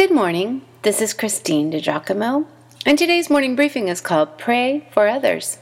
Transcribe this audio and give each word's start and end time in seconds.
Good 0.00 0.14
morning. 0.14 0.62
This 0.80 1.02
is 1.02 1.12
Christine 1.12 1.70
DiGiacomo, 1.70 2.46
and 2.86 2.98
today's 2.98 3.28
morning 3.28 3.54
briefing 3.54 3.88
is 3.88 4.00
called 4.00 4.38
Pray 4.38 4.88
for 4.92 5.06
Others. 5.06 5.58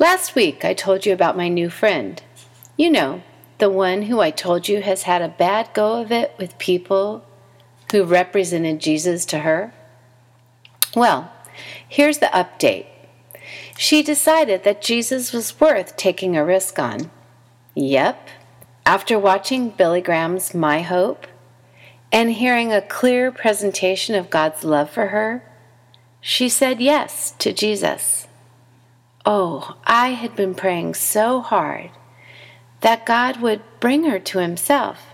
Last 0.00 0.34
week, 0.34 0.64
I 0.64 0.74
told 0.74 1.06
you 1.06 1.12
about 1.12 1.36
my 1.36 1.46
new 1.46 1.70
friend. 1.70 2.20
You 2.76 2.90
know, 2.90 3.22
the 3.58 3.70
one 3.70 4.02
who 4.02 4.18
I 4.18 4.32
told 4.32 4.66
you 4.66 4.82
has 4.82 5.04
had 5.04 5.22
a 5.22 5.28
bad 5.28 5.70
go 5.72 6.00
of 6.00 6.10
it 6.10 6.34
with 6.36 6.58
people 6.58 7.24
who 7.92 8.02
represented 8.02 8.80
Jesus 8.80 9.24
to 9.26 9.38
her. 9.38 9.72
Well, 10.96 11.30
here's 11.88 12.18
the 12.18 12.34
update. 12.34 12.86
She 13.78 14.02
decided 14.02 14.64
that 14.64 14.82
Jesus 14.82 15.32
was 15.32 15.60
worth 15.60 15.96
taking 15.96 16.36
a 16.36 16.44
risk 16.44 16.80
on. 16.80 17.08
Yep, 17.76 18.30
after 18.84 19.16
watching 19.16 19.70
Billy 19.70 20.00
Graham's 20.00 20.54
My 20.54 20.82
Hope, 20.82 21.28
and 22.14 22.30
hearing 22.30 22.72
a 22.72 22.80
clear 22.80 23.32
presentation 23.32 24.14
of 24.14 24.30
God's 24.30 24.62
love 24.62 24.88
for 24.88 25.08
her, 25.08 25.42
she 26.20 26.48
said 26.48 26.80
yes 26.80 27.32
to 27.40 27.52
Jesus. 27.52 28.28
Oh, 29.26 29.76
I 29.84 30.10
had 30.10 30.36
been 30.36 30.54
praying 30.54 30.94
so 30.94 31.40
hard 31.40 31.90
that 32.82 33.04
God 33.04 33.40
would 33.40 33.62
bring 33.80 34.04
her 34.04 34.20
to 34.20 34.38
Himself. 34.38 35.08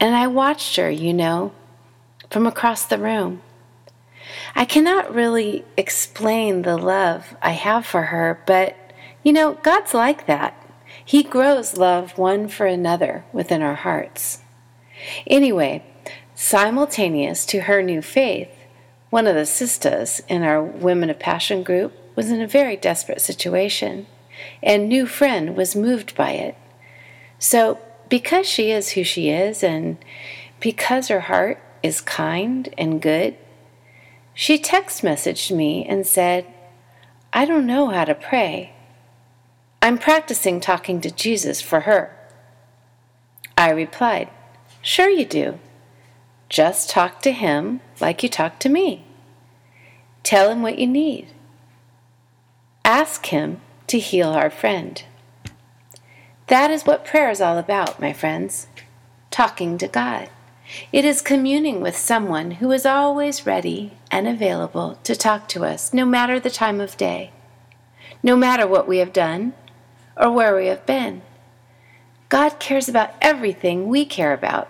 And 0.00 0.16
I 0.16 0.26
watched 0.26 0.74
her, 0.74 0.90
you 0.90 1.14
know, 1.14 1.52
from 2.28 2.48
across 2.48 2.84
the 2.84 2.98
room. 2.98 3.40
I 4.56 4.64
cannot 4.64 5.14
really 5.14 5.64
explain 5.76 6.62
the 6.62 6.76
love 6.76 7.36
I 7.40 7.52
have 7.52 7.86
for 7.86 8.02
her, 8.02 8.42
but 8.44 8.76
you 9.22 9.32
know, 9.32 9.54
God's 9.62 9.94
like 9.94 10.26
that. 10.26 10.60
He 11.04 11.22
grows 11.22 11.76
love 11.76 12.18
one 12.18 12.48
for 12.48 12.66
another 12.66 13.24
within 13.32 13.62
our 13.62 13.76
hearts. 13.76 14.42
Anyway, 15.28 15.84
Simultaneous 16.40 17.44
to 17.46 17.62
her 17.62 17.82
new 17.82 18.00
faith, 18.00 18.48
one 19.10 19.26
of 19.26 19.34
the 19.34 19.44
sisters 19.44 20.22
in 20.28 20.44
our 20.44 20.62
Women 20.62 21.10
of 21.10 21.18
Passion 21.18 21.64
group 21.64 21.92
was 22.14 22.30
in 22.30 22.40
a 22.40 22.46
very 22.46 22.76
desperate 22.76 23.20
situation, 23.20 24.06
and 24.62 24.88
new 24.88 25.04
friend 25.04 25.56
was 25.56 25.74
moved 25.74 26.14
by 26.14 26.30
it. 26.30 26.56
So, 27.40 27.80
because 28.08 28.46
she 28.46 28.70
is 28.70 28.90
who 28.90 29.02
she 29.02 29.30
is, 29.30 29.64
and 29.64 29.98
because 30.60 31.08
her 31.08 31.22
heart 31.22 31.60
is 31.82 32.00
kind 32.00 32.72
and 32.78 33.02
good, 33.02 33.36
she 34.32 34.58
text 34.58 35.02
messaged 35.02 35.50
me 35.50 35.84
and 35.86 36.06
said, 36.06 36.46
I 37.32 37.46
don't 37.46 37.66
know 37.66 37.88
how 37.88 38.04
to 38.04 38.14
pray. 38.14 38.74
I'm 39.82 39.98
practicing 39.98 40.60
talking 40.60 41.00
to 41.00 41.10
Jesus 41.10 41.60
for 41.60 41.80
her. 41.80 42.16
I 43.56 43.70
replied, 43.70 44.30
Sure, 44.80 45.10
you 45.10 45.24
do. 45.24 45.58
Just 46.48 46.88
talk 46.88 47.20
to 47.22 47.32
him 47.32 47.80
like 48.00 48.22
you 48.22 48.28
talk 48.28 48.58
to 48.60 48.68
me. 48.68 49.04
Tell 50.22 50.50
him 50.50 50.62
what 50.62 50.78
you 50.78 50.86
need. 50.86 51.28
Ask 52.84 53.26
him 53.26 53.60
to 53.86 53.98
heal 53.98 54.30
our 54.30 54.48
friend. 54.48 55.02
That 56.46 56.70
is 56.70 56.86
what 56.86 57.04
prayer 57.04 57.30
is 57.30 57.42
all 57.42 57.58
about, 57.58 58.00
my 58.00 58.14
friends. 58.14 58.68
Talking 59.30 59.76
to 59.78 59.88
God. 59.88 60.30
It 60.90 61.04
is 61.04 61.20
communing 61.20 61.82
with 61.82 61.96
someone 61.96 62.52
who 62.52 62.72
is 62.72 62.86
always 62.86 63.46
ready 63.46 63.92
and 64.10 64.26
available 64.26 64.98
to 65.04 65.14
talk 65.14 65.48
to 65.48 65.64
us, 65.64 65.92
no 65.92 66.06
matter 66.06 66.40
the 66.40 66.50
time 66.50 66.80
of 66.80 66.96
day, 66.96 67.30
no 68.22 68.36
matter 68.36 68.66
what 68.66 68.88
we 68.88 68.98
have 68.98 69.12
done 69.12 69.52
or 70.16 70.30
where 70.30 70.56
we 70.56 70.66
have 70.66 70.84
been. 70.86 71.20
God 72.30 72.58
cares 72.58 72.88
about 72.88 73.14
everything 73.20 73.88
we 73.88 74.04
care 74.04 74.32
about 74.32 74.68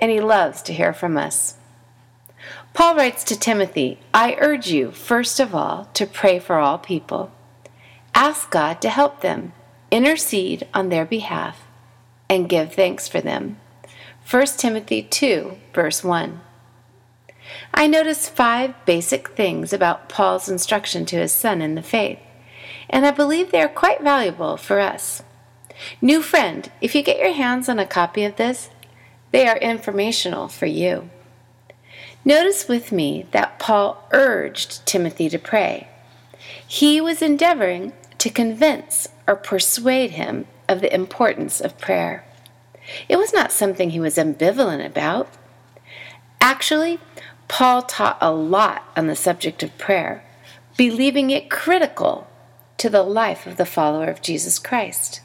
and 0.00 0.10
he 0.10 0.20
loves 0.20 0.62
to 0.62 0.72
hear 0.72 0.92
from 0.92 1.16
us. 1.16 1.56
Paul 2.72 2.96
writes 2.96 3.24
to 3.24 3.38
Timothy 3.38 3.98
I 4.14 4.36
urge 4.38 4.68
you, 4.68 4.90
first 4.92 5.40
of 5.40 5.54
all, 5.54 5.88
to 5.94 6.06
pray 6.06 6.38
for 6.38 6.58
all 6.58 6.78
people. 6.78 7.32
Ask 8.14 8.50
God 8.50 8.80
to 8.80 8.90
help 8.90 9.20
them, 9.20 9.52
intercede 9.90 10.66
on 10.72 10.88
their 10.88 11.04
behalf, 11.04 11.66
and 12.28 12.48
give 12.48 12.74
thanks 12.74 13.08
for 13.08 13.20
them. 13.20 13.58
1 14.28 14.46
Timothy 14.58 15.02
2, 15.02 15.56
verse 15.74 16.04
1. 16.04 16.40
I 17.74 17.86
notice 17.86 18.28
five 18.28 18.74
basic 18.84 19.30
things 19.30 19.72
about 19.72 20.08
Paul's 20.08 20.48
instruction 20.48 21.04
to 21.06 21.16
his 21.16 21.32
son 21.32 21.60
in 21.60 21.74
the 21.74 21.82
faith, 21.82 22.20
and 22.88 23.04
I 23.04 23.10
believe 23.10 23.50
they 23.50 23.60
are 23.60 23.68
quite 23.68 24.02
valuable 24.02 24.56
for 24.56 24.78
us. 24.78 25.22
New 26.00 26.22
friend, 26.22 26.70
if 26.80 26.94
you 26.94 27.02
get 27.02 27.18
your 27.18 27.32
hands 27.32 27.68
on 27.68 27.78
a 27.78 27.86
copy 27.86 28.24
of 28.24 28.36
this, 28.36 28.70
they 29.32 29.46
are 29.46 29.58
informational 29.58 30.48
for 30.48 30.66
you. 30.66 31.10
Notice 32.24 32.68
with 32.68 32.92
me 32.92 33.26
that 33.30 33.58
Paul 33.58 34.06
urged 34.12 34.84
Timothy 34.86 35.28
to 35.30 35.38
pray. 35.38 35.88
He 36.66 37.00
was 37.00 37.22
endeavoring 37.22 37.92
to 38.18 38.30
convince 38.30 39.08
or 39.26 39.36
persuade 39.36 40.12
him 40.12 40.46
of 40.68 40.80
the 40.80 40.94
importance 40.94 41.60
of 41.60 41.78
prayer. 41.78 42.24
It 43.08 43.16
was 43.16 43.32
not 43.32 43.52
something 43.52 43.90
he 43.90 44.00
was 44.00 44.16
ambivalent 44.16 44.84
about. 44.84 45.28
Actually, 46.40 46.98
Paul 47.48 47.82
taught 47.82 48.18
a 48.20 48.32
lot 48.32 48.84
on 48.96 49.06
the 49.06 49.16
subject 49.16 49.62
of 49.62 49.76
prayer, 49.78 50.24
believing 50.76 51.30
it 51.30 51.50
critical 51.50 52.28
to 52.78 52.88
the 52.88 53.02
life 53.02 53.46
of 53.46 53.56
the 53.56 53.66
follower 53.66 54.06
of 54.06 54.22
Jesus 54.22 54.58
Christ. 54.58 55.20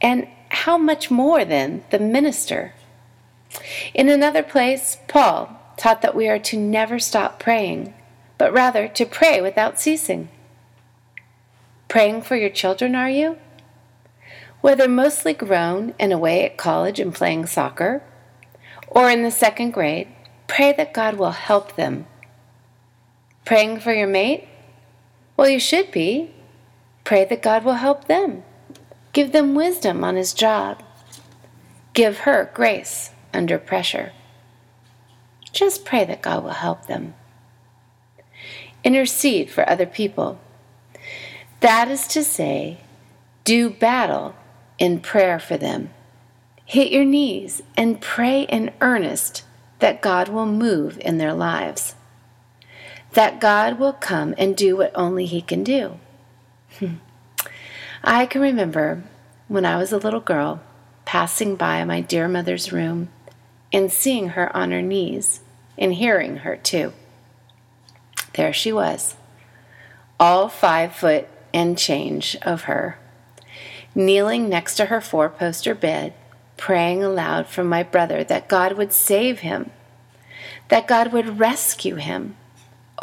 And 0.00 0.28
how 0.48 0.78
much 0.78 1.10
more 1.10 1.44
then 1.44 1.84
the 1.90 1.98
minister 1.98 2.74
in 3.94 4.08
another 4.08 4.42
place, 4.42 4.98
Paul 5.08 5.56
taught 5.76 6.02
that 6.02 6.14
we 6.14 6.28
are 6.28 6.38
to 6.38 6.58
never 6.58 6.98
stop 6.98 7.38
praying, 7.38 7.94
but 8.38 8.52
rather 8.52 8.86
to 8.88 9.06
pray 9.06 9.40
without 9.40 9.80
ceasing. 9.80 10.28
Praying 11.88 12.22
for 12.22 12.36
your 12.36 12.50
children, 12.50 12.94
are 12.94 13.10
you? 13.10 13.38
Whether 14.60 14.88
mostly 14.88 15.32
grown 15.32 15.94
and 15.98 16.12
away 16.12 16.44
at 16.44 16.56
college 16.56 17.00
and 17.00 17.14
playing 17.14 17.46
soccer, 17.46 18.02
or 18.86 19.10
in 19.10 19.22
the 19.22 19.30
second 19.30 19.72
grade, 19.72 20.08
pray 20.46 20.72
that 20.72 20.92
God 20.92 21.14
will 21.14 21.32
help 21.32 21.76
them. 21.76 22.06
Praying 23.44 23.80
for 23.80 23.92
your 23.92 24.06
mate? 24.06 24.46
Well, 25.36 25.48
you 25.48 25.58
should 25.58 25.90
be. 25.90 26.30
Pray 27.04 27.24
that 27.24 27.42
God 27.42 27.64
will 27.64 27.74
help 27.74 28.04
them. 28.04 28.44
Give 29.12 29.32
them 29.32 29.54
wisdom 29.54 30.04
on 30.04 30.16
his 30.16 30.34
job. 30.34 30.82
Give 31.94 32.18
her 32.18 32.50
grace 32.54 33.10
under 33.32 33.58
pressure. 33.58 34.12
Just 35.52 35.84
pray 35.84 36.04
that 36.04 36.22
God 36.22 36.44
will 36.44 36.50
help 36.50 36.86
them. 36.86 37.14
Intercede 38.84 39.50
for 39.50 39.68
other 39.68 39.86
people. 39.86 40.40
That 41.60 41.90
is 41.90 42.06
to 42.08 42.24
say, 42.24 42.78
do 43.44 43.68
battle 43.70 44.34
in 44.78 45.00
prayer 45.00 45.38
for 45.38 45.56
them. 45.56 45.90
Hit 46.64 46.92
your 46.92 47.04
knees 47.04 47.62
and 47.76 48.00
pray 48.00 48.42
in 48.42 48.72
earnest 48.80 49.44
that 49.80 50.00
God 50.00 50.28
will 50.28 50.46
move 50.46 50.98
in 51.00 51.18
their 51.18 51.34
lives. 51.34 51.94
That 53.12 53.40
God 53.40 53.78
will 53.78 53.92
come 53.92 54.34
and 54.38 54.56
do 54.56 54.76
what 54.76 54.92
only 54.94 55.26
He 55.26 55.42
can 55.42 55.64
do. 55.64 55.98
I 58.04 58.24
can 58.26 58.40
remember 58.40 59.02
when 59.48 59.64
I 59.64 59.76
was 59.76 59.92
a 59.92 59.98
little 59.98 60.20
girl 60.20 60.62
passing 61.04 61.56
by 61.56 61.84
my 61.84 62.00
dear 62.00 62.28
mother's 62.28 62.72
room 62.72 63.08
and 63.72 63.90
seeing 63.92 64.30
her 64.30 64.54
on 64.56 64.70
her 64.70 64.82
knees 64.82 65.40
and 65.78 65.94
hearing 65.94 66.38
her 66.38 66.56
too. 66.56 66.92
There 68.34 68.52
she 68.52 68.72
was, 68.72 69.16
all 70.18 70.48
five 70.48 70.94
foot 70.94 71.28
and 71.52 71.76
change 71.76 72.36
of 72.42 72.62
her, 72.62 72.98
kneeling 73.94 74.48
next 74.48 74.76
to 74.76 74.86
her 74.86 75.00
four 75.00 75.28
poster 75.28 75.74
bed, 75.74 76.14
praying 76.56 77.02
aloud 77.02 77.46
for 77.46 77.64
my 77.64 77.82
brother 77.82 78.22
that 78.24 78.48
God 78.48 78.74
would 78.74 78.92
save 78.92 79.40
him, 79.40 79.70
that 80.68 80.86
God 80.86 81.12
would 81.12 81.38
rescue 81.40 81.96
him. 81.96 82.36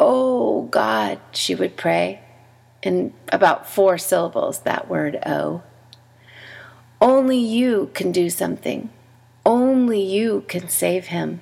Oh 0.00 0.62
God, 0.70 1.18
she 1.32 1.54
would 1.54 1.76
pray, 1.76 2.20
in 2.82 3.12
about 3.30 3.68
four 3.68 3.98
syllables, 3.98 4.60
that 4.60 4.88
word, 4.88 5.18
oh. 5.26 5.62
Only 7.00 7.38
you 7.38 7.90
can 7.94 8.12
do 8.12 8.30
something. 8.30 8.90
Only 9.78 10.02
you 10.02 10.44
can 10.48 10.68
save 10.68 11.06
him. 11.06 11.40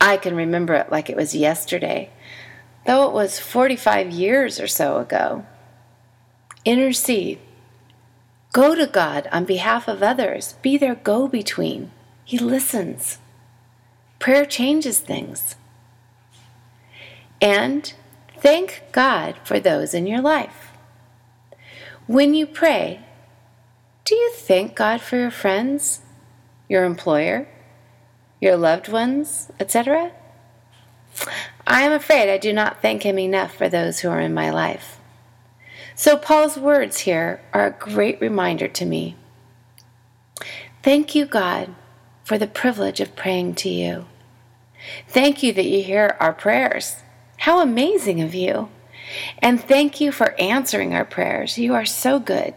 I 0.00 0.16
can 0.16 0.34
remember 0.34 0.72
it 0.72 0.90
like 0.90 1.10
it 1.10 1.16
was 1.16 1.34
yesterday, 1.34 2.08
though 2.86 3.06
it 3.06 3.12
was 3.12 3.38
45 3.38 4.10
years 4.10 4.58
or 4.58 4.66
so 4.66 4.96
ago. 4.96 5.44
Intercede. 6.64 7.38
Go 8.54 8.74
to 8.74 8.86
God 8.86 9.28
on 9.30 9.44
behalf 9.44 9.86
of 9.86 10.02
others. 10.02 10.54
Be 10.62 10.78
their 10.78 10.94
go 10.94 11.28
between. 11.28 11.90
He 12.24 12.38
listens. 12.38 13.18
Prayer 14.18 14.46
changes 14.46 14.98
things. 14.98 15.56
And 17.42 17.92
thank 18.38 18.82
God 18.92 19.34
for 19.44 19.60
those 19.60 19.92
in 19.92 20.06
your 20.06 20.22
life. 20.22 20.72
When 22.06 22.32
you 22.32 22.46
pray, 22.46 23.00
do 24.06 24.14
you 24.14 24.32
thank 24.32 24.74
God 24.74 25.02
for 25.02 25.18
your 25.18 25.30
friends? 25.30 26.00
Your 26.68 26.84
employer, 26.84 27.48
your 28.40 28.56
loved 28.56 28.88
ones, 28.88 29.50
etc.? 29.58 30.12
I 31.66 31.82
am 31.82 31.92
afraid 31.92 32.32
I 32.32 32.38
do 32.38 32.52
not 32.52 32.82
thank 32.82 33.02
Him 33.02 33.18
enough 33.18 33.54
for 33.54 33.68
those 33.68 34.00
who 34.00 34.08
are 34.08 34.20
in 34.20 34.34
my 34.34 34.50
life. 34.50 34.98
So, 35.94 36.16
Paul's 36.16 36.58
words 36.58 37.00
here 37.00 37.40
are 37.52 37.66
a 37.66 37.70
great 37.70 38.20
reminder 38.20 38.68
to 38.68 38.84
me. 38.84 39.16
Thank 40.82 41.14
you, 41.14 41.24
God, 41.24 41.74
for 42.22 42.38
the 42.38 42.46
privilege 42.46 43.00
of 43.00 43.16
praying 43.16 43.54
to 43.56 43.68
you. 43.68 44.06
Thank 45.08 45.42
you 45.42 45.52
that 45.54 45.64
you 45.66 45.82
hear 45.82 46.16
our 46.20 46.32
prayers. 46.32 46.96
How 47.38 47.60
amazing 47.60 48.20
of 48.20 48.34
you! 48.34 48.68
And 49.38 49.60
thank 49.60 50.00
you 50.00 50.12
for 50.12 50.38
answering 50.40 50.94
our 50.94 51.04
prayers. 51.04 51.58
You 51.58 51.74
are 51.74 51.84
so 51.84 52.18
good, 52.18 52.54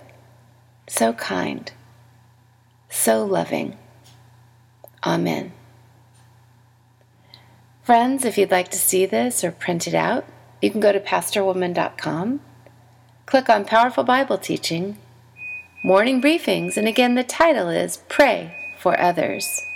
so 0.87 1.13
kind, 1.13 1.71
so 2.89 3.23
loving. 3.23 3.77
Amen. 5.05 5.53
Friends, 7.83 8.25
if 8.25 8.37
you'd 8.37 8.51
like 8.51 8.69
to 8.69 8.77
see 8.77 9.05
this 9.05 9.43
or 9.43 9.51
print 9.51 9.87
it 9.87 9.95
out, 9.95 10.25
you 10.61 10.69
can 10.69 10.79
go 10.79 10.91
to 10.91 10.99
pastorwoman.com, 10.99 12.41
click 13.25 13.49
on 13.49 13.65
Powerful 13.65 14.03
Bible 14.03 14.37
Teaching, 14.37 14.97
Morning 15.83 16.21
Briefings, 16.21 16.75
and 16.75 16.87
again, 16.87 17.15
the 17.15 17.23
title 17.23 17.69
is 17.69 18.03
Pray 18.09 18.53
for 18.77 18.99
Others. 18.99 19.68